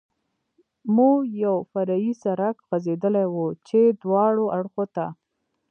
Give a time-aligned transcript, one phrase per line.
[0.93, 1.09] مو
[1.43, 3.35] یو فرعي سړک غځېدلی و،
[3.67, 5.05] چې دواړو اړخو ته.